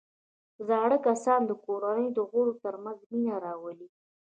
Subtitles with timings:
[0.67, 3.87] زاړه کسان د کورنۍ د غړو ترمنځ مینه راولي